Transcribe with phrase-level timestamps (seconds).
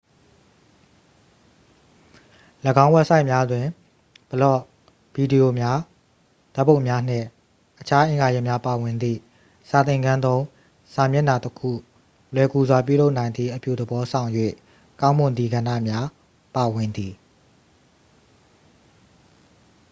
[2.85, 3.65] ၎င်း ဝက်ဆိုက်များတွင်
[4.29, 4.61] ဘလော့
[5.13, 5.79] ဗီဒီရိုများ
[6.53, 7.27] ဓာတ်ပုံများ နှင့်
[7.79, 9.19] အခြားအင်္ဂါရပ်များ ပါဝင်သည့်
[9.69, 10.41] စာသင်ခန်းသုံး
[10.93, 11.71] စာမျက်နှာတစ်ခု
[12.33, 14.29] လွယ်ကူစွာ ပြုလုပ်နိုင်သည့် အပြုသဘောဆောင်၍
[15.01, 16.05] ကောင်းမွန်သည့် ကဏ္ဍများ
[16.55, 17.13] ပါဝင်သည်